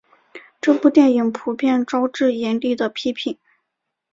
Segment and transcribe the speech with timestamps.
[0.59, 3.37] 这部电影普遍招致严厉的批评。